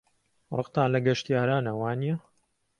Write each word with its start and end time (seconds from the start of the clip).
ڕقتان 0.57 0.87
لە 0.93 0.99
گەشتیارانە، 1.05 1.71
وانییە؟ 1.75 2.15